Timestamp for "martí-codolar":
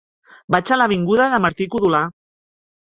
1.47-2.05